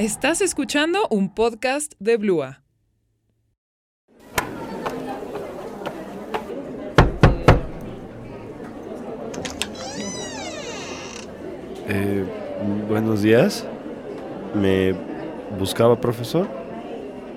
Estás 0.00 0.40
escuchando 0.40 1.06
un 1.10 1.34
podcast 1.34 1.92
de 1.98 2.16
Blua. 2.16 2.62
Eh, 11.86 12.24
buenos 12.88 13.20
días. 13.20 13.66
¿Me 14.54 14.94
buscaba, 15.58 16.00
profesor? 16.00 16.48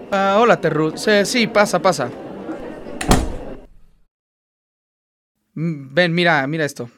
Ah, 0.10 0.38
hola, 0.40 0.62
Terru. 0.62 0.96
Sí, 0.96 1.26
sí, 1.26 1.48
pasa, 1.48 1.82
pasa. 1.82 2.10
Mm, 5.54 5.94
Ven, 5.94 6.16
mira, 6.16 6.48
mira 6.48 6.64
esto. 6.64 6.90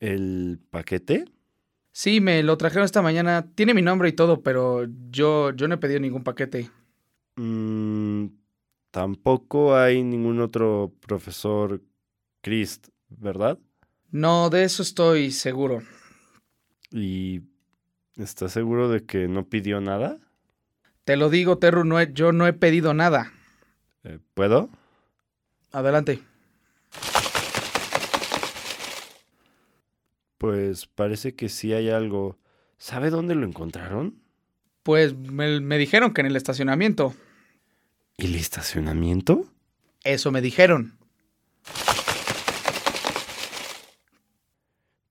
¿El 0.00 0.58
paquete? 0.70 1.26
Sí, 1.92 2.20
me 2.20 2.42
lo 2.42 2.56
trajeron 2.56 2.84
esta 2.84 3.02
mañana. 3.02 3.46
Tiene 3.54 3.74
mi 3.74 3.82
nombre 3.82 4.08
y 4.08 4.12
todo, 4.12 4.42
pero 4.42 4.86
yo, 5.10 5.50
yo 5.52 5.68
no 5.68 5.74
he 5.74 5.78
pedido 5.78 6.00
ningún 6.00 6.24
paquete. 6.24 6.70
Mm, 7.36 8.26
tampoco 8.90 9.76
hay 9.76 10.02
ningún 10.02 10.40
otro 10.40 10.92
profesor 11.06 11.82
Christ, 12.40 12.88
¿verdad? 13.08 13.58
No, 14.10 14.50
de 14.50 14.64
eso 14.64 14.82
estoy 14.82 15.30
seguro. 15.30 15.82
¿Y 16.90 17.42
estás 18.16 18.52
seguro 18.52 18.88
de 18.88 19.04
que 19.04 19.28
no 19.28 19.48
pidió 19.48 19.80
nada? 19.80 20.18
Te 21.04 21.16
lo 21.16 21.30
digo, 21.30 21.58
Terru, 21.58 21.84
no 21.84 22.00
he- 22.00 22.12
yo 22.12 22.32
no 22.32 22.46
he 22.46 22.52
pedido 22.52 22.94
nada. 22.94 23.32
Eh, 24.04 24.18
¿Puedo? 24.34 24.68
Adelante. 25.72 26.22
Pues 30.42 30.86
parece 30.88 31.36
que 31.36 31.48
sí 31.48 31.72
hay 31.72 31.88
algo. 31.88 32.36
¿Sabe 32.76 33.10
dónde 33.10 33.36
lo 33.36 33.46
encontraron? 33.46 34.20
Pues 34.82 35.16
me, 35.16 35.60
me 35.60 35.78
dijeron 35.78 36.12
que 36.12 36.20
en 36.20 36.26
el 36.26 36.34
estacionamiento. 36.34 37.14
¿Y 38.16 38.26
el 38.26 38.34
estacionamiento? 38.34 39.44
Eso 40.02 40.32
me 40.32 40.40
dijeron. 40.40 40.98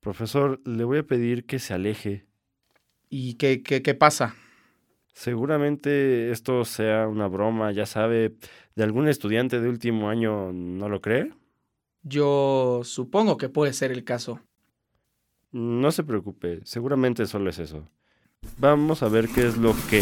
Profesor, 0.02 0.59
le 0.66 0.84
voy 0.84 0.98
a 0.98 1.04
pedir 1.04 1.46
que 1.46 1.59
se 1.59 1.74
aleje. 1.74 2.26
¿Y 3.08 3.36
qué, 3.36 3.64
qué, 3.64 3.82
qué 3.82 3.94
pasa? 3.94 4.36
Seguramente 5.14 6.32
esto 6.32 6.66
sea 6.66 7.08
una 7.08 7.28
broma, 7.28 7.72
ya 7.72 7.86
sabe, 7.86 8.36
de 8.76 8.84
algún 8.84 9.08
estudiante 9.08 9.62
de 9.62 9.70
último 9.70 10.09
año, 10.09 10.52
¿no 10.52 10.90
lo 10.90 11.00
cree? 11.00 11.32
Yo 12.04 12.82
supongo 12.84 13.38
que 13.38 13.48
puede 13.48 13.72
ser 13.72 13.94
el 13.94 14.04
caso. 14.04 14.42
No 15.54 15.92
se 15.92 16.06
preocupe, 16.06 16.62
seguramente 16.64 17.26
solo 17.26 17.50
es 17.50 17.60
eso. 17.60 17.84
Vamos 18.58 19.04
a 19.04 19.10
ver 19.10 19.28
qué 19.28 19.46
es 19.48 19.58
lo 19.58 19.76
que... 19.90 20.02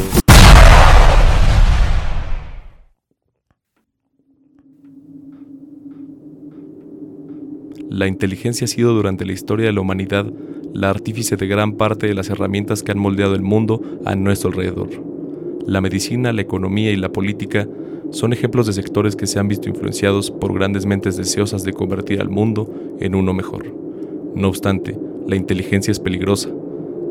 La 7.90 8.06
inteligencia 8.06 8.66
ha 8.66 8.68
sido 8.68 8.94
durante 8.94 9.26
la 9.26 9.32
historia 9.32 9.66
de 9.66 9.74
la 9.74 9.82
humanidad 9.82 10.32
la 10.72 10.92
artífice 10.92 11.36
de 11.36 11.48
gran 11.48 11.78
parte 11.78 12.06
de 12.06 12.14
las 12.14 12.30
herramientas 12.30 12.84
que 12.84 12.92
han 12.92 13.00
moldeado 13.00 13.34
el 13.34 13.42
mundo 13.42 13.82
a 14.06 14.16
nuestro 14.16 14.52
alrededor. 14.52 14.90
La 15.66 15.82
medicina, 15.82 16.32
la 16.32 16.42
economía 16.42 16.92
y 16.92 16.96
la 16.96 17.12
política 17.12 17.68
son 18.12 18.34
ejemplos 18.34 18.68
de 18.68 18.74
sectores 18.74 19.16
que 19.16 19.26
se 19.26 19.40
han 19.40 19.48
visto 19.48 19.68
influenciados 19.68 20.30
por 20.30 20.54
grandes 20.54 20.86
mentes 20.86 21.18
deseosas 21.18 21.64
de 21.64 21.74
convertir 21.74 22.22
al 22.22 22.30
mundo 22.30 22.72
en 23.00 23.16
uno 23.16 23.34
mejor. 23.34 23.74
No 24.36 24.48
obstante, 24.48 24.96
la 25.30 25.36
inteligencia 25.36 25.92
es 25.92 26.00
peligrosa. 26.00 26.50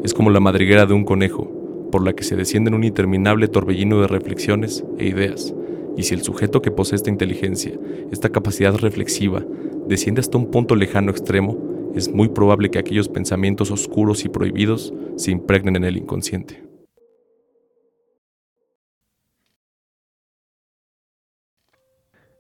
Es 0.03 0.13
como 0.13 0.31
la 0.31 0.41
madriguera 0.41 0.87
de 0.87 0.93
un 0.93 1.05
conejo, 1.05 1.89
por 1.93 2.03
la 2.03 2.15
que 2.15 2.25
se 2.25 2.35
desciende 2.35 2.69
en 2.69 2.75
un 2.75 2.83
interminable 2.83 3.47
torbellino 3.47 4.01
de 4.01 4.09
reflexiones 4.09 4.85
e 4.99 5.07
ideas. 5.07 5.55
Y 5.97 6.03
si 6.03 6.15
el 6.15 6.23
sujeto 6.23 6.61
que 6.61 6.73
posee 6.73 6.97
esta 6.97 7.11
inteligencia, 7.11 7.79
esta 8.11 8.31
capacidad 8.31 8.75
reflexiva, 8.75 9.45
desciende 9.87 10.21
hasta 10.21 10.37
un 10.37 10.51
punto 10.51 10.75
lejano 10.75 11.13
extremo, 11.13 11.57
es 11.95 12.13
muy 12.13 12.29
probable 12.29 12.71
que 12.71 12.81
aquellos 12.81 13.09
pensamientos 13.09 13.71
oscuros 13.71 14.25
y 14.25 14.29
prohibidos 14.29 14.93
se 15.15 15.31
impregnen 15.31 15.77
en 15.77 15.85
el 15.85 15.97
inconsciente. 15.97 16.68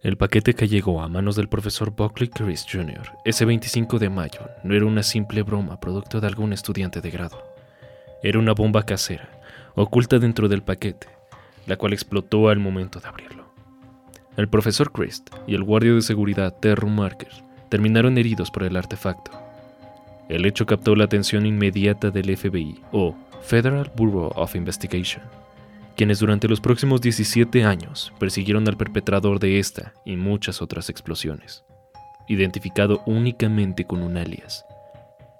El 0.00 0.16
paquete 0.16 0.54
que 0.54 0.68
llegó 0.68 1.02
a 1.02 1.08
manos 1.08 1.34
del 1.34 1.48
profesor 1.48 1.90
Buckley 1.90 2.28
Chris 2.28 2.64
Jr. 2.70 3.18
ese 3.24 3.44
25 3.44 3.98
de 3.98 4.08
mayo 4.08 4.48
no 4.62 4.76
era 4.76 4.86
una 4.86 5.02
simple 5.02 5.42
broma 5.42 5.80
producto 5.80 6.20
de 6.20 6.28
algún 6.28 6.52
estudiante 6.52 7.00
de 7.00 7.10
grado. 7.10 7.42
Era 8.22 8.38
una 8.38 8.52
bomba 8.52 8.84
casera, 8.84 9.28
oculta 9.74 10.20
dentro 10.20 10.48
del 10.48 10.62
paquete, 10.62 11.08
la 11.66 11.76
cual 11.76 11.94
explotó 11.94 12.48
al 12.48 12.60
momento 12.60 13.00
de 13.00 13.08
abrirlo. 13.08 13.52
El 14.36 14.48
profesor 14.48 14.92
Christ 14.92 15.30
y 15.48 15.56
el 15.56 15.64
guardia 15.64 15.92
de 15.92 16.02
seguridad 16.02 16.54
Terry 16.60 16.88
Marker 16.88 17.32
terminaron 17.68 18.18
heridos 18.18 18.52
por 18.52 18.62
el 18.62 18.76
artefacto. 18.76 19.32
El 20.28 20.46
hecho 20.46 20.64
captó 20.64 20.94
la 20.94 21.06
atención 21.06 21.44
inmediata 21.44 22.12
del 22.12 22.36
FBI 22.36 22.82
o 22.92 23.16
Federal 23.42 23.90
Bureau 23.96 24.30
of 24.36 24.54
Investigation, 24.54 25.24
quienes 25.98 26.20
durante 26.20 26.46
los 26.46 26.60
próximos 26.60 27.00
17 27.00 27.64
años 27.64 28.12
persiguieron 28.20 28.68
al 28.68 28.76
perpetrador 28.76 29.40
de 29.40 29.58
esta 29.58 29.94
y 30.04 30.14
muchas 30.14 30.62
otras 30.62 30.90
explosiones, 30.90 31.64
identificado 32.28 33.02
únicamente 33.04 33.84
con 33.84 34.04
un 34.04 34.16
alias, 34.16 34.64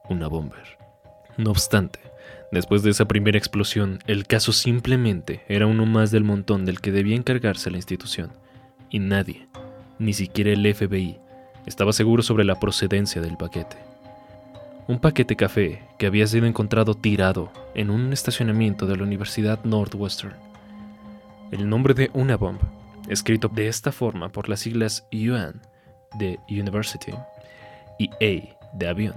una 0.09 0.27
bomber. 0.27 0.77
No 1.37 1.53
obstante, 1.53 2.01
después 2.51 2.83
de 2.83 2.91
esa 2.91 3.07
primera 3.07 3.39
explosión, 3.39 4.01
el 4.09 4.27
caso 4.27 4.51
simplemente 4.51 5.45
era 5.49 5.69
uno 5.69 5.87
más 5.87 6.11
del 6.11 6.25
montón 6.25 6.65
del 6.65 6.81
que 6.81 6.91
debía 6.91 7.15
encargarse 7.15 7.71
la 7.71 7.77
institución, 7.77 8.33
y 8.91 8.99
nadie, 8.99 9.47
ni 10.01 10.13
siquiera 10.13 10.51
el 10.51 10.75
FBI, 10.75 11.21
estaba 11.67 11.93
seguro 11.93 12.25
sobre 12.25 12.45
la 12.45 12.59
procedencia 12.59 13.23
del 13.23 13.37
paquete. 13.37 13.77
Un 14.89 14.99
paquete 14.99 15.37
café 15.37 15.83
que 16.01 16.07
había 16.07 16.27
sido 16.27 16.47
encontrado 16.47 16.95
tirado 16.95 17.53
en 17.77 17.91
un 17.91 18.13
estacionamiento 18.13 18.89
de 18.89 18.97
la 18.97 19.05
Universidad 19.05 19.63
Northwestern. 19.63 20.48
El 21.51 21.67
nombre 21.71 21.95
de 21.95 22.11
Unabomb, 22.13 22.59
escrito 23.09 23.49
de 23.49 23.69
esta 23.69 23.91
forma 23.91 24.29
por 24.29 24.51
las 24.51 24.61
siglas 24.61 25.07
UN 25.11 25.63
de 26.19 26.39
University 26.51 27.15
y 27.99 28.11
A 28.11 28.59
de 28.75 28.87
avión, 28.87 29.15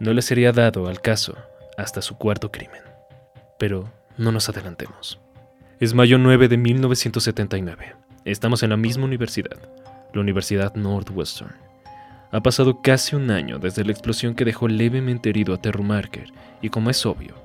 no 0.00 0.12
le 0.12 0.20
sería 0.20 0.50
dado 0.50 0.88
al 0.88 1.00
caso 1.00 1.36
hasta 1.78 2.02
su 2.02 2.18
cuarto 2.18 2.50
crimen. 2.50 2.82
Pero 3.56 3.88
no 4.18 4.32
nos 4.32 4.48
adelantemos. 4.48 5.20
Es 5.78 5.94
mayo 5.94 6.18
9 6.18 6.48
de 6.48 6.56
1979. 6.56 7.94
Estamos 8.24 8.64
en 8.64 8.70
la 8.70 8.76
misma 8.76 9.04
universidad, 9.04 9.58
la 10.12 10.20
Universidad 10.20 10.74
Northwestern. 10.74 11.54
Ha 12.32 12.40
pasado 12.40 12.82
casi 12.82 13.14
un 13.14 13.30
año 13.30 13.60
desde 13.60 13.84
la 13.84 13.92
explosión 13.92 14.34
que 14.34 14.44
dejó 14.44 14.66
levemente 14.66 15.30
herido 15.30 15.54
a 15.54 15.62
Terry 15.62 15.84
Marker 15.84 16.32
y 16.60 16.68
como 16.68 16.90
es 16.90 17.06
obvio, 17.06 17.36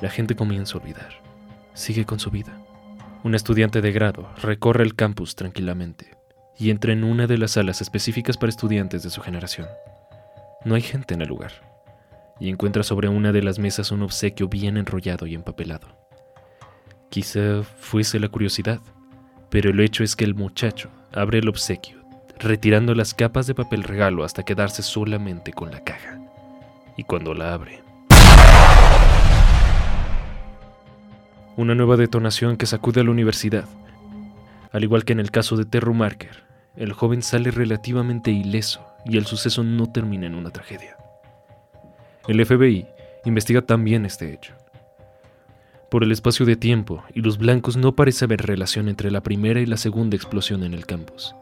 la 0.00 0.08
gente 0.08 0.36
comienza 0.36 0.78
a 0.78 0.80
olvidar. 0.80 1.10
Sigue 1.74 2.06
con 2.06 2.18
su 2.18 2.30
vida. 2.30 2.65
Un 3.26 3.34
estudiante 3.34 3.80
de 3.80 3.90
grado 3.90 4.30
recorre 4.40 4.84
el 4.84 4.94
campus 4.94 5.34
tranquilamente 5.34 6.16
y 6.56 6.70
entra 6.70 6.92
en 6.92 7.02
una 7.02 7.26
de 7.26 7.38
las 7.38 7.50
salas 7.50 7.80
específicas 7.80 8.36
para 8.36 8.50
estudiantes 8.50 9.02
de 9.02 9.10
su 9.10 9.20
generación. 9.20 9.66
No 10.64 10.76
hay 10.76 10.82
gente 10.82 11.14
en 11.14 11.22
el 11.22 11.28
lugar 11.28 11.50
y 12.38 12.50
encuentra 12.50 12.84
sobre 12.84 13.08
una 13.08 13.32
de 13.32 13.42
las 13.42 13.58
mesas 13.58 13.90
un 13.90 14.02
obsequio 14.02 14.46
bien 14.46 14.76
enrollado 14.76 15.26
y 15.26 15.34
empapelado. 15.34 15.88
Quizá 17.10 17.64
fuese 17.64 18.20
la 18.20 18.28
curiosidad, 18.28 18.78
pero 19.50 19.70
el 19.70 19.80
hecho 19.80 20.04
es 20.04 20.14
que 20.14 20.24
el 20.24 20.36
muchacho 20.36 20.88
abre 21.12 21.40
el 21.40 21.48
obsequio 21.48 21.98
retirando 22.38 22.94
las 22.94 23.12
capas 23.12 23.48
de 23.48 23.56
papel 23.56 23.82
regalo 23.82 24.22
hasta 24.22 24.44
quedarse 24.44 24.84
solamente 24.84 25.52
con 25.52 25.72
la 25.72 25.82
caja. 25.82 26.20
Y 26.96 27.02
cuando 27.02 27.34
la 27.34 27.54
abre... 27.54 27.82
Una 31.56 31.74
nueva 31.74 31.96
detonación 31.96 32.56
que 32.56 32.66
sacude 32.66 33.00
a 33.00 33.04
la 33.04 33.10
universidad. 33.10 33.64
Al 34.72 34.84
igual 34.84 35.04
que 35.04 35.12
en 35.12 35.20
el 35.20 35.30
caso 35.30 35.56
de 35.56 35.64
Terry 35.64 35.94
Marker, 35.94 36.44
el 36.76 36.92
joven 36.92 37.22
sale 37.22 37.50
relativamente 37.50 38.30
ileso 38.30 38.86
y 39.04 39.16
el 39.16 39.26
suceso 39.26 39.62
no 39.62 39.90
termina 39.90 40.26
en 40.26 40.34
una 40.34 40.50
tragedia. 40.50 40.96
El 42.28 42.44
FBI 42.44 42.86
investiga 43.24 43.62
también 43.62 44.04
este 44.04 44.32
hecho. 44.32 44.54
Por 45.90 46.02
el 46.04 46.12
espacio 46.12 46.44
de 46.44 46.56
tiempo 46.56 47.04
y 47.14 47.20
los 47.20 47.38
blancos 47.38 47.76
no 47.76 47.94
parece 47.94 48.24
haber 48.24 48.42
relación 48.42 48.88
entre 48.88 49.10
la 49.10 49.22
primera 49.22 49.60
y 49.60 49.66
la 49.66 49.76
segunda 49.76 50.16
explosión 50.16 50.62
en 50.64 50.74
el 50.74 50.84
campus 50.84 51.34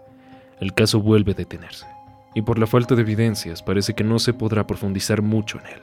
el 0.61 0.73
caso 0.75 1.01
vuelve 1.01 1.33
a 1.33 1.35
detenerse, 1.35 1.87
y 2.35 2.43
por 2.43 2.59
la 2.59 2.67
falta 2.67 2.95
de 2.95 3.03
evidencias 3.03 3.63
parece 3.63 3.95
que 3.95 4.05
no 4.05 4.19
se 4.19 4.33
podrá 4.33 4.67
profundizar 4.67 5.23
mucho 5.23 5.59
en 5.61 5.67
él. 5.67 5.81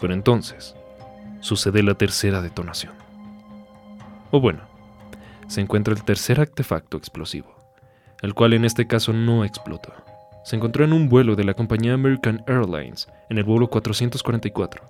Pero 0.00 0.14
entonces, 0.14 0.74
sucede 1.40 1.82
la 1.82 1.94
tercera 1.94 2.42
detonación. 2.42 3.01
O 4.34 4.40
bueno, 4.40 4.60
se 5.46 5.60
encuentra 5.60 5.92
el 5.92 6.04
tercer 6.04 6.40
artefacto 6.40 6.96
explosivo, 6.96 7.54
el 8.22 8.32
cual 8.32 8.54
en 8.54 8.64
este 8.64 8.86
caso 8.86 9.12
no 9.12 9.44
explotó. 9.44 9.92
Se 10.42 10.56
encontró 10.56 10.86
en 10.86 10.94
un 10.94 11.10
vuelo 11.10 11.36
de 11.36 11.44
la 11.44 11.52
compañía 11.52 11.92
American 11.92 12.42
Airlines 12.46 13.08
en 13.28 13.36
el 13.36 13.44
vuelo 13.44 13.68
444. 13.68 14.82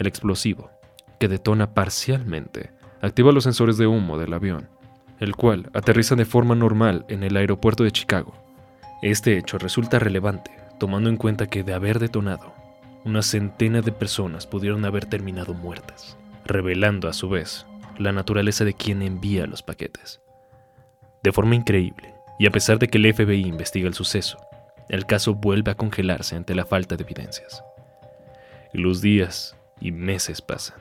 El 0.00 0.08
explosivo, 0.08 0.72
que 1.20 1.28
detona 1.28 1.72
parcialmente, 1.72 2.72
activa 3.00 3.30
los 3.30 3.44
sensores 3.44 3.78
de 3.78 3.86
humo 3.86 4.18
del 4.18 4.34
avión, 4.34 4.68
el 5.20 5.36
cual 5.36 5.70
aterriza 5.72 6.16
de 6.16 6.24
forma 6.24 6.56
normal 6.56 7.06
en 7.08 7.22
el 7.22 7.36
aeropuerto 7.36 7.84
de 7.84 7.92
Chicago. 7.92 8.34
Este 9.02 9.38
hecho 9.38 9.58
resulta 9.58 10.00
relevante, 10.00 10.50
tomando 10.80 11.10
en 11.10 11.16
cuenta 11.16 11.46
que 11.46 11.62
de 11.62 11.74
haber 11.74 12.00
detonado, 12.00 12.52
una 13.04 13.22
centena 13.22 13.82
de 13.82 13.92
personas 13.92 14.48
pudieron 14.48 14.84
haber 14.84 15.06
terminado 15.06 15.54
muertas, 15.54 16.16
revelando 16.44 17.08
a 17.08 17.12
su 17.12 17.28
vez 17.28 17.67
la 17.98 18.12
naturaleza 18.12 18.64
de 18.64 18.74
quien 18.74 19.02
envía 19.02 19.46
los 19.46 19.62
paquetes. 19.62 20.20
De 21.22 21.32
forma 21.32 21.56
increíble, 21.56 22.14
y 22.38 22.46
a 22.46 22.50
pesar 22.50 22.78
de 22.78 22.88
que 22.88 22.98
el 22.98 23.12
FBI 23.12 23.46
investiga 23.46 23.88
el 23.88 23.94
suceso, 23.94 24.38
el 24.88 25.04
caso 25.04 25.34
vuelve 25.34 25.72
a 25.72 25.74
congelarse 25.74 26.36
ante 26.36 26.54
la 26.54 26.64
falta 26.64 26.96
de 26.96 27.02
evidencias. 27.02 27.62
Los 28.72 29.00
días 29.00 29.56
y 29.80 29.92
meses 29.92 30.40
pasan, 30.40 30.78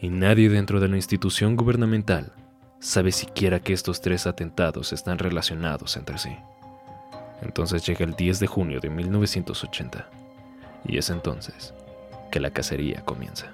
y 0.00 0.08
nadie 0.08 0.48
dentro 0.48 0.80
de 0.80 0.88
la 0.88 0.96
institución 0.96 1.56
gubernamental 1.56 2.32
sabe 2.80 3.12
siquiera 3.12 3.60
que 3.60 3.72
estos 3.72 4.00
tres 4.00 4.26
atentados 4.26 4.92
están 4.92 5.18
relacionados 5.18 5.96
entre 5.96 6.18
sí. 6.18 6.36
Entonces 7.42 7.86
llega 7.86 8.04
el 8.04 8.14
10 8.14 8.40
de 8.40 8.46
junio 8.46 8.80
de 8.80 8.90
1980, 8.90 10.08
y 10.84 10.98
es 10.98 11.10
entonces 11.10 11.74
que 12.30 12.40
la 12.40 12.50
cacería 12.50 13.02
comienza. 13.04 13.52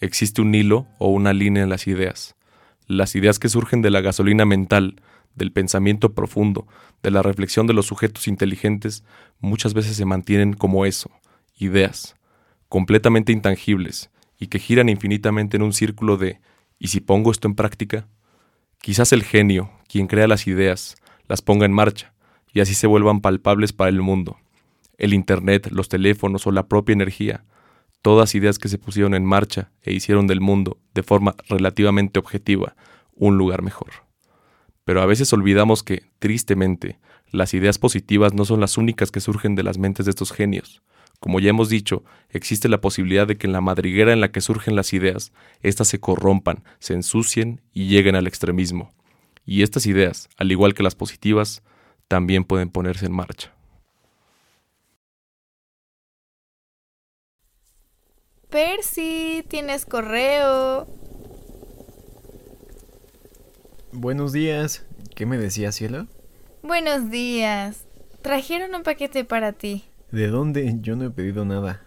Existe 0.00 0.40
un 0.40 0.54
hilo 0.54 0.86
o 0.98 1.08
una 1.08 1.32
línea 1.32 1.62
en 1.62 1.70
las 1.70 1.86
ideas. 1.86 2.36
Las 2.86 3.16
ideas 3.16 3.38
que 3.38 3.48
surgen 3.48 3.82
de 3.82 3.90
la 3.90 4.00
gasolina 4.00 4.44
mental, 4.44 5.00
del 5.34 5.52
pensamiento 5.52 6.14
profundo, 6.14 6.66
de 7.02 7.10
la 7.10 7.22
reflexión 7.22 7.66
de 7.66 7.74
los 7.74 7.86
sujetos 7.86 8.28
inteligentes, 8.28 9.04
muchas 9.40 9.74
veces 9.74 9.96
se 9.96 10.04
mantienen 10.04 10.52
como 10.52 10.86
eso, 10.86 11.10
ideas, 11.56 12.16
completamente 12.68 13.32
intangibles, 13.32 14.10
y 14.38 14.46
que 14.46 14.58
giran 14.58 14.88
infinitamente 14.88 15.56
en 15.56 15.62
un 15.62 15.72
círculo 15.72 16.16
de 16.16 16.40
¿y 16.78 16.88
si 16.88 17.00
pongo 17.00 17.30
esto 17.30 17.48
en 17.48 17.54
práctica? 17.54 18.06
Quizás 18.80 19.12
el 19.12 19.24
genio, 19.24 19.70
quien 19.88 20.06
crea 20.06 20.28
las 20.28 20.46
ideas, 20.46 20.96
las 21.26 21.42
ponga 21.42 21.66
en 21.66 21.72
marcha, 21.72 22.14
y 22.52 22.60
así 22.60 22.74
se 22.74 22.86
vuelvan 22.86 23.20
palpables 23.20 23.72
para 23.72 23.90
el 23.90 24.00
mundo. 24.00 24.38
El 24.96 25.12
Internet, 25.12 25.68
los 25.70 25.88
teléfonos 25.88 26.46
o 26.46 26.52
la 26.52 26.68
propia 26.68 26.92
energía, 26.92 27.44
todas 28.02 28.34
ideas 28.34 28.58
que 28.58 28.68
se 28.68 28.78
pusieron 28.78 29.14
en 29.14 29.24
marcha 29.24 29.70
e 29.82 29.92
hicieron 29.92 30.26
del 30.26 30.40
mundo, 30.40 30.78
de 30.94 31.02
forma 31.02 31.34
relativamente 31.48 32.18
objetiva, 32.18 32.76
un 33.14 33.36
lugar 33.36 33.62
mejor. 33.62 33.90
Pero 34.84 35.02
a 35.02 35.06
veces 35.06 35.32
olvidamos 35.32 35.82
que, 35.82 36.04
tristemente, 36.18 36.98
las 37.30 37.52
ideas 37.52 37.78
positivas 37.78 38.32
no 38.32 38.44
son 38.44 38.60
las 38.60 38.78
únicas 38.78 39.10
que 39.10 39.20
surgen 39.20 39.54
de 39.54 39.62
las 39.62 39.78
mentes 39.78 40.06
de 40.06 40.10
estos 40.10 40.32
genios. 40.32 40.82
Como 41.20 41.40
ya 41.40 41.50
hemos 41.50 41.68
dicho, 41.68 42.04
existe 42.30 42.68
la 42.68 42.80
posibilidad 42.80 43.26
de 43.26 43.36
que 43.36 43.46
en 43.46 43.52
la 43.52 43.60
madriguera 43.60 44.12
en 44.12 44.20
la 44.20 44.30
que 44.30 44.40
surgen 44.40 44.76
las 44.76 44.92
ideas, 44.92 45.32
éstas 45.62 45.88
se 45.88 45.98
corrompan, 45.98 46.62
se 46.78 46.94
ensucien 46.94 47.60
y 47.72 47.88
lleguen 47.88 48.14
al 48.14 48.26
extremismo. 48.26 48.94
Y 49.44 49.62
estas 49.62 49.86
ideas, 49.86 50.28
al 50.36 50.52
igual 50.52 50.74
que 50.74 50.82
las 50.82 50.94
positivas, 50.94 51.62
también 52.06 52.44
pueden 52.44 52.70
ponerse 52.70 53.06
en 53.06 53.12
marcha. 53.12 53.57
Percy, 58.50 59.44
tienes 59.46 59.84
correo. 59.84 60.86
Buenos 63.92 64.32
días. 64.32 64.86
¿Qué 65.14 65.26
me 65.26 65.36
decía, 65.36 65.70
cielo? 65.70 66.06
Buenos 66.62 67.10
días. 67.10 67.84
Trajeron 68.22 68.74
un 68.74 68.82
paquete 68.82 69.24
para 69.24 69.52
ti. 69.52 69.84
¿De 70.10 70.28
dónde? 70.28 70.76
Yo 70.80 70.96
no 70.96 71.04
he 71.04 71.10
pedido 71.10 71.44
nada. 71.44 71.82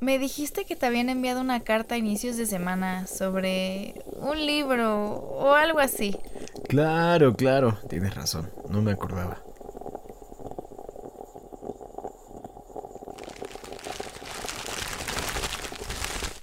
Me 0.00 0.18
dijiste 0.18 0.64
que 0.64 0.74
te 0.74 0.86
habían 0.86 1.08
enviado 1.08 1.40
una 1.40 1.60
carta 1.60 1.94
a 1.94 1.98
inicios 1.98 2.36
de 2.36 2.46
semana 2.46 3.06
sobre 3.06 3.94
un 4.16 4.44
libro 4.44 5.04
o 5.04 5.52
algo 5.52 5.78
así. 5.78 6.16
Claro, 6.68 7.36
claro. 7.36 7.78
Tienes 7.88 8.16
razón. 8.16 8.50
No 8.68 8.82
me 8.82 8.90
acordaba. 8.90 9.40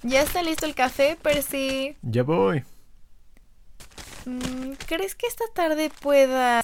¿Ya 0.02 0.22
está 0.22 0.42
listo 0.42 0.64
el 0.64 0.74
café, 0.74 1.18
Percy? 1.20 1.94
Ya 2.00 2.22
voy. 2.22 2.62
Mm, 4.24 4.72
¿Crees 4.86 5.14
que 5.14 5.26
esta 5.26 5.44
tarde 5.54 5.90
pueda... 6.00 6.62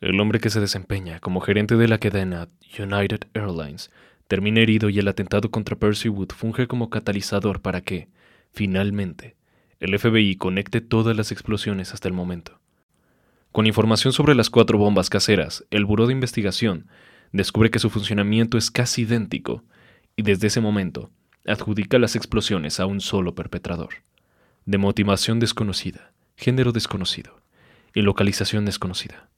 El 0.00 0.20
hombre 0.20 0.38
que 0.38 0.48
se 0.48 0.60
desempeña 0.60 1.18
como 1.18 1.40
gerente 1.40 1.76
de 1.76 1.88
la 1.88 1.98
cadena 1.98 2.48
United 2.78 3.22
Airlines 3.34 3.90
termina 4.28 4.60
herido 4.60 4.88
y 4.88 4.98
el 4.98 5.08
atentado 5.08 5.50
contra 5.50 5.76
Percy 5.76 6.08
Wood 6.08 6.30
funge 6.30 6.68
como 6.68 6.88
catalizador 6.88 7.60
para 7.60 7.80
que, 7.82 8.08
finalmente, 8.52 9.36
el 9.80 9.98
FBI 9.98 10.36
conecte 10.36 10.80
todas 10.80 11.16
las 11.16 11.32
explosiones 11.32 11.92
hasta 11.92 12.08
el 12.08 12.14
momento. 12.14 12.60
Con 13.52 13.66
información 13.66 14.12
sobre 14.12 14.34
las 14.34 14.50
cuatro 14.50 14.78
bombas 14.78 15.10
caseras, 15.10 15.64
el 15.70 15.84
Buró 15.84 16.06
de 16.06 16.12
Investigación 16.12 16.86
descubre 17.32 17.70
que 17.70 17.78
su 17.78 17.90
funcionamiento 17.90 18.58
es 18.58 18.70
casi 18.70 19.02
idéntico 19.02 19.64
y 20.16 20.22
desde 20.22 20.48
ese 20.48 20.60
momento 20.60 21.10
adjudica 21.46 21.98
las 21.98 22.14
explosiones 22.14 22.78
a 22.78 22.86
un 22.86 23.00
solo 23.00 23.34
perpetrador, 23.34 23.94
de 24.66 24.78
motivación 24.78 25.40
desconocida, 25.40 26.12
género 26.36 26.72
desconocido 26.72 27.40
y 27.94 28.02
localización 28.02 28.64
desconocida. 28.64 29.28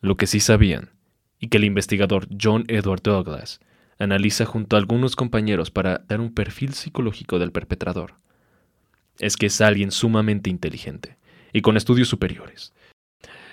Lo 0.00 0.16
que 0.16 0.26
sí 0.26 0.40
sabían, 0.40 0.90
y 1.38 1.48
que 1.48 1.56
el 1.58 1.64
investigador 1.64 2.28
John 2.40 2.64
Edward 2.68 3.02
Douglas 3.02 3.60
analiza 3.98 4.44
junto 4.44 4.76
a 4.76 4.78
algunos 4.78 5.16
compañeros 5.16 5.70
para 5.70 5.98
dar 6.06 6.20
un 6.20 6.32
perfil 6.32 6.74
psicológico 6.74 7.38
del 7.38 7.52
perpetrador, 7.52 8.14
es 9.18 9.36
que 9.36 9.46
es 9.46 9.60
alguien 9.60 9.90
sumamente 9.90 10.50
inteligente 10.50 11.16
y 11.52 11.62
con 11.62 11.76
estudios 11.76 12.08
superiores. 12.08 12.74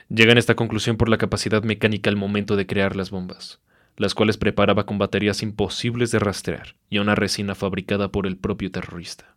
Llegan 0.10 0.38
a 0.38 0.40
esta 0.40 0.56
conclusión 0.56 0.98
por 0.98 1.10
la 1.10 1.18
capacidad 1.18 1.64
mecánica 1.64 2.10
al 2.10 2.16
momento 2.16 2.56
de 2.56 2.68
crear 2.68 2.96
las 2.96 3.10
bombas, 3.10 3.60
las 3.98 4.16
cuales 4.16 4.38
preparaba 4.38 4.86
con 4.86 4.98
baterías 4.98 5.42
imposibles 5.44 6.12
de 6.12 6.20
rastrear 6.20 6.76
y 6.90 7.00
una 7.00 7.16
resina 7.16 7.56
fabricada 7.56 8.12
por 8.12 8.28
el 8.28 8.38
propio 8.38 8.72
terrorista. 8.72 9.36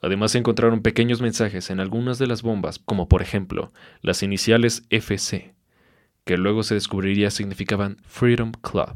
Además 0.00 0.32
se 0.32 0.38
encontraron 0.38 0.82
pequeños 0.82 1.20
mensajes 1.20 1.70
en 1.70 1.80
algunas 1.80 2.18
de 2.18 2.28
las 2.28 2.42
bombas, 2.42 2.78
como 2.78 3.08
por 3.08 3.22
ejemplo 3.22 3.72
las 4.00 4.22
iniciales 4.22 4.84
FC, 4.90 5.54
que 6.24 6.36
luego 6.36 6.62
se 6.62 6.74
descubriría 6.74 7.30
significaban 7.30 7.96
Freedom 8.04 8.52
Club, 8.52 8.94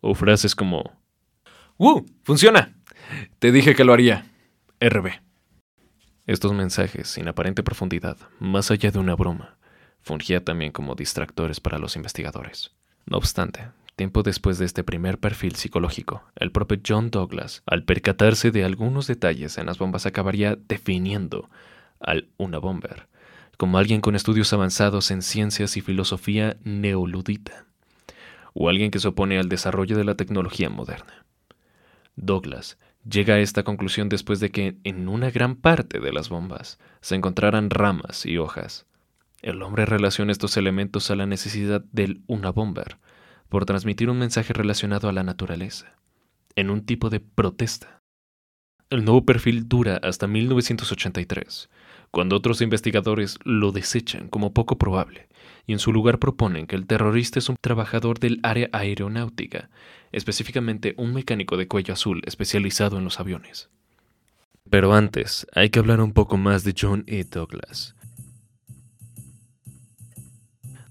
o 0.00 0.14
frases 0.14 0.54
como 0.54 1.02
¡Uh! 1.76 2.02
¡Funciona! 2.22 2.74
Te 3.38 3.52
dije 3.52 3.74
que 3.74 3.84
lo 3.84 3.92
haría. 3.92 4.26
RB. 4.80 5.10
Estos 6.26 6.52
mensajes, 6.52 7.08
sin 7.08 7.28
aparente 7.28 7.62
profundidad, 7.62 8.16
más 8.38 8.70
allá 8.70 8.90
de 8.90 8.98
una 8.98 9.16
broma, 9.16 9.58
fungía 10.02 10.44
también 10.44 10.72
como 10.72 10.94
distractores 10.94 11.60
para 11.60 11.78
los 11.78 11.96
investigadores. 11.96 12.72
No 13.06 13.16
obstante, 13.16 13.68
tiempo 13.96 14.22
después 14.22 14.58
de 14.58 14.64
este 14.64 14.84
primer 14.84 15.18
perfil 15.18 15.56
psicológico, 15.56 16.22
el 16.36 16.52
propio 16.52 16.78
John 16.86 17.10
Douglas, 17.10 17.62
al 17.66 17.84
percatarse 17.84 18.50
de 18.50 18.64
algunos 18.64 19.06
detalles 19.06 19.58
en 19.58 19.66
las 19.66 19.78
bombas, 19.78 20.06
acabaría 20.06 20.56
definiendo 20.56 21.48
al 22.00 22.28
una 22.36 22.58
bomber 22.58 23.08
como 23.62 23.78
alguien 23.78 24.00
con 24.00 24.16
estudios 24.16 24.52
avanzados 24.52 25.12
en 25.12 25.22
ciencias 25.22 25.76
y 25.76 25.82
filosofía 25.82 26.56
neoludita, 26.64 27.64
o 28.54 28.68
alguien 28.68 28.90
que 28.90 28.98
se 28.98 29.06
opone 29.06 29.38
al 29.38 29.48
desarrollo 29.48 29.96
de 29.96 30.02
la 30.02 30.16
tecnología 30.16 30.68
moderna. 30.68 31.24
Douglas 32.16 32.76
llega 33.08 33.34
a 33.34 33.38
esta 33.38 33.62
conclusión 33.62 34.08
después 34.08 34.40
de 34.40 34.50
que 34.50 34.78
en 34.82 35.08
una 35.08 35.30
gran 35.30 35.54
parte 35.54 36.00
de 36.00 36.12
las 36.12 36.28
bombas 36.28 36.80
se 37.00 37.14
encontraran 37.14 37.70
ramas 37.70 38.26
y 38.26 38.36
hojas. 38.36 38.84
El 39.42 39.60
hombre 39.62 39.86
relaciona 39.86 40.30
estos 40.30 40.56
elementos 40.56 41.10
a 41.10 41.16
la 41.16 41.26
necesidad 41.26 41.82
del 41.90 42.22
una 42.28 42.52
bomber 42.52 42.98
por 43.48 43.64
transmitir 43.64 44.08
un 44.08 44.18
mensaje 44.18 44.52
relacionado 44.52 45.08
a 45.08 45.12
la 45.12 45.24
naturaleza, 45.24 45.96
en 46.54 46.70
un 46.70 46.86
tipo 46.86 47.10
de 47.10 47.18
protesta. 47.18 48.00
El 48.88 49.04
nuevo 49.04 49.26
perfil 49.26 49.68
dura 49.68 49.96
hasta 49.96 50.28
1983, 50.28 51.68
cuando 52.12 52.36
otros 52.36 52.62
investigadores 52.62 53.38
lo 53.42 53.72
desechan 53.72 54.28
como 54.28 54.54
poco 54.54 54.78
probable 54.78 55.28
y 55.66 55.72
en 55.72 55.80
su 55.80 55.92
lugar 55.92 56.20
proponen 56.20 56.68
que 56.68 56.76
el 56.76 56.86
terrorista 56.86 57.40
es 57.40 57.48
un 57.48 57.56
trabajador 57.60 58.20
del 58.20 58.38
área 58.44 58.68
aeronáutica, 58.72 59.70
específicamente 60.12 60.94
un 60.98 61.14
mecánico 61.14 61.56
de 61.56 61.66
cuello 61.66 61.94
azul 61.94 62.22
especializado 62.26 62.96
en 62.96 63.04
los 63.04 63.18
aviones. 63.18 63.70
Pero 64.70 64.94
antes, 64.94 65.48
hay 65.52 65.70
que 65.70 65.80
hablar 65.80 66.00
un 66.00 66.12
poco 66.12 66.36
más 66.36 66.62
de 66.62 66.74
John 66.78 67.02
E. 67.08 67.24
Douglas. 67.24 67.96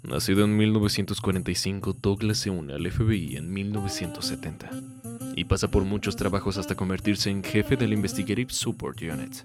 Nacido 0.04 0.44
en 0.46 0.58
1945, 0.58 1.94
Douglas 1.94 2.40
se 2.40 2.50
une 2.50 2.74
al 2.74 2.90
FBI 2.92 3.38
en 3.38 3.54
1970 3.54 4.70
y 5.36 5.46
pasa 5.46 5.70
por 5.70 5.86
muchos 5.86 6.16
trabajos 6.16 6.58
hasta 6.58 6.76
convertirse 6.76 7.30
en 7.30 7.44
jefe 7.44 7.78
del 7.78 7.94
Investigative 7.94 8.52
Support 8.52 9.00
Unit, 9.04 9.44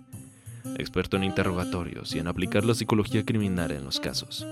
experto 0.79 1.19
en 1.19 1.25
interrogatorios 1.25 2.15
y 2.15 2.21
en 2.21 2.27
aplicar 2.27 2.65
la 2.65 2.75
psicología 2.75 3.25
criminal 3.25 3.71
en 3.71 3.85
los 3.85 4.01
casos. 4.01 4.47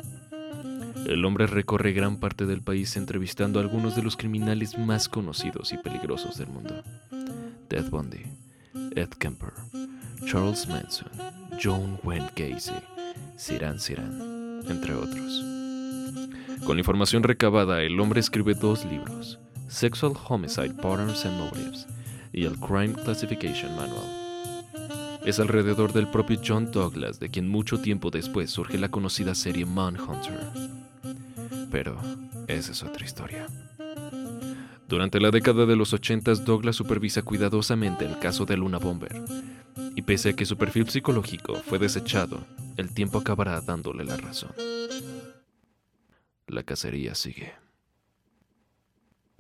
El 1.07 1.25
hombre 1.25 1.47
recorre 1.47 1.93
gran 1.93 2.19
parte 2.19 2.45
del 2.45 2.61
país 2.61 2.97
entrevistando 2.97 3.59
a 3.59 3.63
algunos 3.63 3.97
de 3.97 4.03
los 4.03 4.17
criminales 4.17 4.79
más 4.79 5.09
conocidos 5.09 5.73
y 5.73 5.79
peligrosos 5.79 6.37
del 6.37 6.49
mundo. 6.49 6.83
Ted 7.69 7.89
Bundy, 7.91 8.25
Ed 8.95 9.09
Kemper, 9.19 9.53
Charles 10.27 10.69
Manson, 10.69 11.09
John 11.63 11.99
Wayne 12.05 12.31
Gacy, 12.37 12.75
Siran 13.37 13.81
Siran, 13.81 14.63
entre 14.69 14.95
otros. 14.95 15.54
Con 16.65 16.77
la 16.77 16.81
información 16.81 17.23
recabada, 17.23 17.83
el 17.83 18.01
hombre 18.01 18.21
escribe 18.21 18.55
dos 18.55 18.87
libros, 18.87 19.39
Sexual 19.69 20.15
Homicide 20.29 20.73
Patterns 20.75 21.27
and 21.27 21.39
Motives 21.39 21.87
y 22.33 22.45
el 22.45 22.59
Crime 22.59 22.95
Classification 22.95 23.77
Manual. 23.77 24.25
Es 25.27 25.41
alrededor 25.41 25.93
del 25.93 26.09
propio 26.09 26.41
John 26.45 26.73
Douglas 26.73 27.21
de 27.21 27.29
quien 27.29 27.49
mucho 27.49 27.81
tiempo 27.81 28.11
después 28.11 28.51
surge 28.51 28.79
la 28.79 28.91
conocida 28.91 29.35
serie 29.35 29.67
Manhunter. 29.67 30.41
Pero 31.71 31.99
esa 32.49 32.73
es 32.73 32.83
otra 32.83 33.05
historia. 33.05 33.47
Durante 34.89 35.21
la 35.21 35.31
década 35.31 35.67
de 35.67 35.77
los 35.77 35.93
80 35.93 36.35
Douglas 36.37 36.77
supervisa 36.77 37.23
cuidadosamente 37.23 38.07
el 38.07 38.19
caso 38.19 38.47
de 38.47 38.57
Luna 38.57 38.79
Bomber. 38.79 39.15
Y 39.95 40.03
pese 40.03 40.31
a 40.31 40.33
que 40.33 40.47
su 40.47 40.57
perfil 40.57 40.89
psicológico 40.89 41.57
fue 41.57 41.79
desechado, 41.79 42.45
el 42.77 42.93
tiempo 42.95 43.19
acabará 43.19 43.61
dándole 43.61 44.05
la 44.05 44.17
razón. 44.17 44.53
La 46.47 46.63
cacería 46.63 47.15
sigue. 47.15 47.55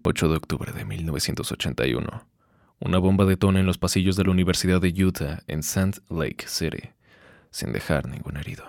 8 0.02 0.28
de 0.28 0.36
octubre 0.36 0.72
de 0.72 0.86
1981. 0.86 2.26
Una 2.80 2.98
bomba 2.98 3.26
detona 3.26 3.60
en 3.60 3.66
los 3.66 3.76
pasillos 3.76 4.16
de 4.16 4.24
la 4.24 4.30
Universidad 4.30 4.80
de 4.80 5.04
Utah 5.04 5.42
en 5.46 5.62
Sand 5.62 6.00
Lake 6.08 6.46
City, 6.46 6.90
sin 7.50 7.72
dejar 7.72 8.08
ningún 8.08 8.38
herido. 8.38 8.64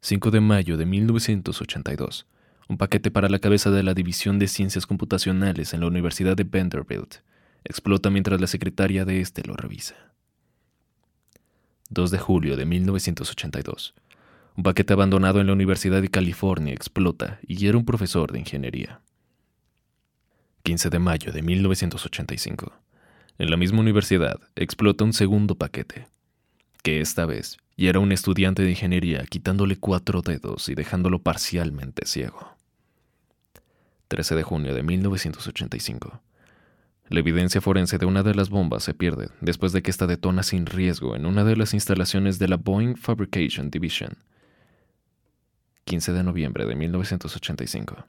5 0.00 0.30
de 0.30 0.40
mayo 0.40 0.76
de 0.76 0.86
1982. 0.86 2.26
Un 2.68 2.78
paquete 2.78 3.10
para 3.10 3.28
la 3.28 3.40
cabeza 3.40 3.70
de 3.70 3.82
la 3.82 3.94
División 3.94 4.38
de 4.38 4.46
Ciencias 4.46 4.86
Computacionales 4.86 5.74
en 5.74 5.80
la 5.80 5.88
Universidad 5.88 6.36
de 6.36 6.44
Vanderbilt 6.44 7.16
explota 7.64 8.10
mientras 8.10 8.40
la 8.40 8.46
secretaria 8.46 9.04
de 9.04 9.20
este 9.20 9.42
lo 9.42 9.54
revisa. 9.54 9.96
2 11.90 12.10
de 12.12 12.18
julio 12.18 12.56
de 12.56 12.64
1982. 12.64 13.94
Un 14.56 14.62
paquete 14.62 14.92
abandonado 14.92 15.40
en 15.40 15.48
la 15.48 15.52
Universidad 15.52 16.00
de 16.00 16.10
California 16.10 16.72
explota 16.72 17.40
y 17.42 17.66
era 17.66 17.76
un 17.76 17.84
profesor 17.84 18.30
de 18.30 18.38
ingeniería. 18.38 19.00
15 20.62 20.90
de 20.90 20.98
mayo 21.00 21.32
de 21.32 21.42
1985. 21.42 22.72
En 23.38 23.50
la 23.50 23.56
misma 23.56 23.80
universidad 23.80 24.38
explota 24.54 25.04
un 25.04 25.12
segundo 25.12 25.56
paquete, 25.56 26.06
que 26.84 27.00
esta 27.00 27.26
vez 27.26 27.58
ya 27.76 27.90
era 27.90 27.98
un 27.98 28.12
estudiante 28.12 28.62
de 28.62 28.70
ingeniería 28.70 29.24
quitándole 29.26 29.76
cuatro 29.76 30.22
dedos 30.22 30.68
y 30.68 30.76
dejándolo 30.76 31.18
parcialmente 31.18 32.06
ciego. 32.06 32.56
13 34.06 34.36
de 34.36 34.42
junio 34.44 34.72
de 34.72 34.84
1985. 34.84 36.20
La 37.08 37.18
evidencia 37.18 37.60
forense 37.60 37.98
de 37.98 38.06
una 38.06 38.22
de 38.22 38.36
las 38.36 38.50
bombas 38.50 38.84
se 38.84 38.94
pierde 38.94 39.30
después 39.40 39.72
de 39.72 39.82
que 39.82 39.90
esta 39.90 40.06
detona 40.06 40.44
sin 40.44 40.66
riesgo 40.66 41.16
en 41.16 41.26
una 41.26 41.42
de 41.42 41.56
las 41.56 41.74
instalaciones 41.74 42.38
de 42.38 42.46
la 42.46 42.56
Boeing 42.56 42.94
Fabrication 42.94 43.70
Division. 43.70 44.16
15 45.84 46.12
de 46.12 46.22
noviembre 46.22 46.64
de 46.66 46.74
1985. 46.74 48.06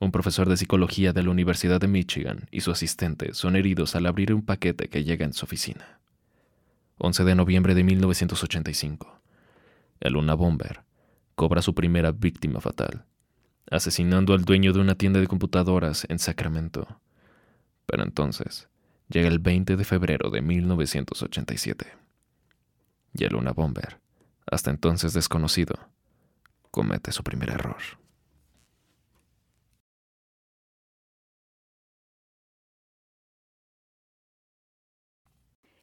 Un 0.00 0.12
profesor 0.12 0.48
de 0.48 0.56
psicología 0.56 1.12
de 1.12 1.22
la 1.22 1.30
Universidad 1.30 1.80
de 1.80 1.88
Michigan 1.88 2.46
y 2.50 2.60
su 2.60 2.70
asistente 2.70 3.32
son 3.32 3.56
heridos 3.56 3.96
al 3.96 4.06
abrir 4.06 4.34
un 4.34 4.42
paquete 4.42 4.88
que 4.88 5.02
llega 5.02 5.24
en 5.24 5.32
su 5.32 5.46
oficina. 5.46 6.00
11 6.98 7.24
de 7.24 7.34
noviembre 7.34 7.74
de 7.74 7.84
1985. 7.84 9.20
El 10.00 10.12
Luna 10.12 10.34
Bomber 10.34 10.82
cobra 11.34 11.62
su 11.62 11.74
primera 11.74 12.12
víctima 12.12 12.60
fatal, 12.60 13.06
asesinando 13.70 14.34
al 14.34 14.44
dueño 14.44 14.74
de 14.74 14.80
una 14.80 14.94
tienda 14.94 15.20
de 15.20 15.26
computadoras 15.26 16.06
en 16.10 16.18
Sacramento. 16.18 17.00
Pero 17.86 18.02
entonces 18.02 18.68
llega 19.08 19.28
el 19.28 19.38
20 19.38 19.76
de 19.76 19.84
febrero 19.84 20.28
de 20.28 20.42
1987. 20.42 21.86
Y 23.14 23.24
el 23.24 23.32
Luna 23.32 23.52
Bomber, 23.52 24.00
hasta 24.46 24.70
entonces 24.70 25.14
desconocido, 25.14 25.76
comete 26.70 27.12
su 27.12 27.22
primer 27.22 27.50
error. 27.50 27.80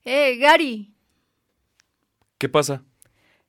¡Eh, 0.04 0.38
Gary! 0.38 0.94
¿Qué 2.38 2.48
pasa? 2.48 2.84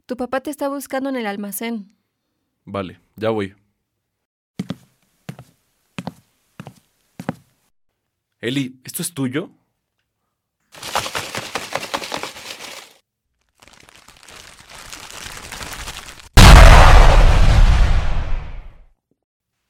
Tu 0.07 0.17
papá 0.17 0.41
te 0.41 0.51
está 0.51 0.69
buscando 0.69 1.09
en 1.09 1.17
el 1.17 1.27
almacén. 1.27 1.95
Vale, 2.65 3.01
ya 3.17 3.31
voy. 3.31 3.55
Eli, 8.41 8.81
¿esto 8.85 9.03
es 9.03 9.15
tuyo? 9.15 9.51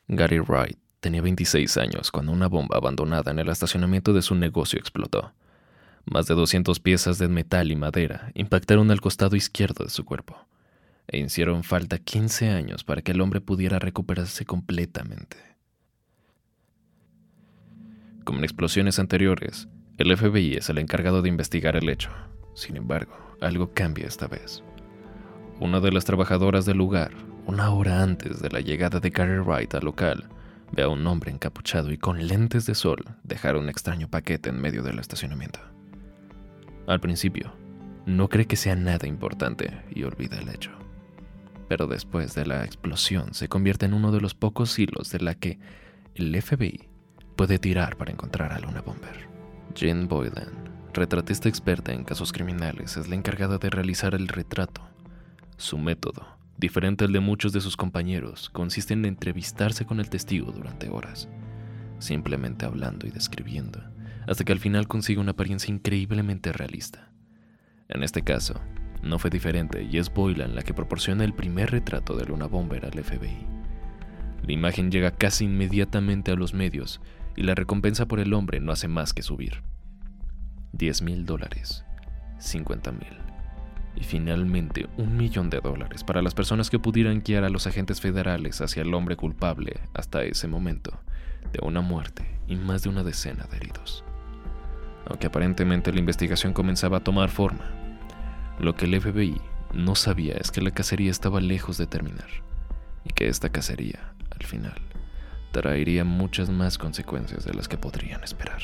Gary 0.08 0.40
Wright 0.40 0.78
tenía 1.00 1.20
26 1.20 1.76
años 1.76 2.10
cuando 2.10 2.32
una 2.32 2.48
bomba 2.48 2.78
abandonada 2.78 3.30
en 3.30 3.38
el 3.38 3.50
estacionamiento 3.50 4.14
de 4.14 4.22
su 4.22 4.34
negocio 4.34 4.78
explotó. 4.78 5.32
Más 6.06 6.26
de 6.26 6.34
200 6.34 6.80
piezas 6.80 7.18
de 7.18 7.28
metal 7.28 7.70
y 7.70 7.76
madera 7.76 8.32
impactaron 8.34 8.90
al 8.90 9.02
costado 9.02 9.36
izquierdo 9.36 9.84
de 9.84 9.90
su 9.90 10.06
cuerpo 10.06 10.48
e 11.08 11.18
hicieron 11.18 11.62
falta 11.62 11.98
15 11.98 12.48
años 12.50 12.84
para 12.84 13.02
que 13.02 13.12
el 13.12 13.20
hombre 13.20 13.42
pudiera 13.42 13.78
recuperarse 13.78 14.46
completamente. 14.46 15.36
Como 18.24 18.38
en 18.38 18.44
explosiones 18.44 18.98
anteriores, 18.98 19.68
el 19.98 20.16
FBI 20.16 20.54
es 20.54 20.70
el 20.70 20.78
encargado 20.78 21.20
de 21.20 21.28
investigar 21.28 21.76
el 21.76 21.88
hecho. 21.88 22.10
Sin 22.54 22.76
embargo, 22.76 23.14
algo 23.40 23.72
cambia 23.74 24.06
esta 24.06 24.26
vez. 24.26 24.62
Una 25.60 25.80
de 25.80 25.92
las 25.92 26.04
trabajadoras 26.04 26.64
del 26.66 26.78
lugar, 26.78 27.12
una 27.48 27.70
hora 27.70 28.02
antes 28.02 28.40
de 28.42 28.50
la 28.50 28.60
llegada 28.60 29.00
de 29.00 29.08
Gary 29.08 29.38
Wright 29.38 29.74
al 29.74 29.86
local, 29.86 30.28
ve 30.70 30.82
a 30.82 30.88
un 30.88 31.06
hombre 31.06 31.30
encapuchado 31.30 31.90
y 31.90 31.96
con 31.96 32.26
lentes 32.28 32.66
de 32.66 32.74
sol 32.74 33.02
dejar 33.24 33.56
un 33.56 33.70
extraño 33.70 34.06
paquete 34.06 34.50
en 34.50 34.60
medio 34.60 34.82
del 34.82 34.98
estacionamiento. 34.98 35.58
Al 36.86 37.00
principio, 37.00 37.54
no 38.04 38.28
cree 38.28 38.46
que 38.46 38.56
sea 38.56 38.76
nada 38.76 39.08
importante 39.08 39.80
y 39.88 40.02
olvida 40.02 40.36
el 40.36 40.50
hecho. 40.50 40.72
Pero 41.70 41.86
después 41.86 42.34
de 42.34 42.44
la 42.44 42.66
explosión 42.66 43.32
se 43.32 43.48
convierte 43.48 43.86
en 43.86 43.94
uno 43.94 44.12
de 44.12 44.20
los 44.20 44.34
pocos 44.34 44.78
hilos 44.78 45.10
de 45.10 45.20
la 45.20 45.34
que 45.34 45.58
el 46.16 46.38
FBI 46.42 46.90
puede 47.34 47.58
tirar 47.58 47.96
para 47.96 48.12
encontrar 48.12 48.52
a 48.52 48.58
Luna 48.58 48.82
Bomber. 48.82 49.26
Jen 49.74 50.06
Boylan, 50.06 50.52
retratista 50.92 51.48
experta 51.48 51.94
en 51.94 52.04
casos 52.04 52.30
criminales, 52.30 52.98
es 52.98 53.08
la 53.08 53.14
encargada 53.14 53.56
de 53.56 53.70
realizar 53.70 54.14
el 54.14 54.28
retrato. 54.28 54.82
Su 55.56 55.78
método, 55.78 56.37
diferente 56.58 57.04
al 57.04 57.12
de 57.12 57.20
muchos 57.20 57.52
de 57.52 57.60
sus 57.60 57.76
compañeros, 57.76 58.50
consiste 58.50 58.92
en 58.92 59.06
entrevistarse 59.06 59.86
con 59.86 60.00
el 60.00 60.10
testigo 60.10 60.52
durante 60.52 60.90
horas, 60.90 61.28
simplemente 61.98 62.66
hablando 62.66 63.06
y 63.06 63.10
describiendo 63.10 63.80
hasta 64.28 64.44
que 64.44 64.52
al 64.52 64.60
final 64.60 64.86
consigue 64.86 65.20
una 65.20 65.32
apariencia 65.32 65.72
increíblemente 65.72 66.52
realista. 66.52 67.10
En 67.88 68.02
este 68.02 68.22
caso, 68.22 68.60
no 69.02 69.18
fue 69.18 69.30
diferente 69.30 69.82
y 69.90 69.96
es 69.96 70.12
Boylan 70.12 70.54
la 70.54 70.62
que 70.62 70.74
proporciona 70.74 71.24
el 71.24 71.32
primer 71.32 71.70
retrato 71.70 72.14
de 72.14 72.26
Luna 72.26 72.46
Bomber 72.46 72.84
al 72.84 73.02
FBI. 73.02 73.46
La 74.46 74.52
imagen 74.52 74.90
llega 74.90 75.12
casi 75.12 75.46
inmediatamente 75.46 76.30
a 76.30 76.36
los 76.36 76.52
medios 76.52 77.00
y 77.36 77.42
la 77.42 77.54
recompensa 77.54 78.06
por 78.06 78.20
el 78.20 78.34
hombre 78.34 78.60
no 78.60 78.70
hace 78.70 78.86
más 78.86 79.14
que 79.14 79.22
subir. 79.22 79.62
10 80.72 81.02
mil 81.02 81.24
dólares, 81.24 81.84
50 82.38 82.92
mil 82.92 83.27
y 83.98 84.04
finalmente 84.04 84.86
un 84.96 85.16
millón 85.16 85.50
de 85.50 85.60
dólares 85.60 86.04
para 86.04 86.22
las 86.22 86.34
personas 86.34 86.70
que 86.70 86.78
pudieran 86.78 87.22
guiar 87.22 87.44
a 87.44 87.50
los 87.50 87.66
agentes 87.66 88.00
federales 88.00 88.60
hacia 88.60 88.82
el 88.82 88.94
hombre 88.94 89.16
culpable 89.16 89.80
hasta 89.94 90.22
ese 90.22 90.48
momento 90.48 91.00
de 91.52 91.60
una 91.62 91.80
muerte 91.80 92.26
y 92.46 92.56
más 92.56 92.82
de 92.82 92.90
una 92.90 93.02
decena 93.02 93.46
de 93.50 93.56
heridos 93.56 94.04
aunque 95.08 95.26
aparentemente 95.26 95.92
la 95.92 96.00
investigación 96.00 96.52
comenzaba 96.52 96.98
a 96.98 97.04
tomar 97.04 97.30
forma. 97.30 97.64
Lo 98.60 98.74
que 98.74 98.84
el 98.84 99.00
FBI 99.00 99.40
no 99.72 99.94
sabía 99.94 100.34
es 100.34 100.50
que 100.50 100.60
la 100.60 100.70
cacería 100.70 101.10
estaba 101.10 101.40
lejos 101.40 101.78
de 101.78 101.86
terminar 101.86 102.28
y 103.04 103.12
que 103.12 103.28
esta 103.28 103.50
cacería, 103.50 104.14
al 104.30 104.44
final, 104.44 104.80
traería 105.52 106.04
muchas 106.04 106.50
más 106.50 106.76
consecuencias 106.76 107.44
de 107.44 107.54
las 107.54 107.68
que 107.68 107.78
podrían 107.78 108.22
esperar. 108.22 108.60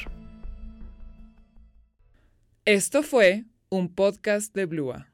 Esto 2.66 3.02
fue 3.02 3.44
un 3.70 3.94
podcast 3.94 4.54
de 4.54 4.66
Blua. 4.66 5.13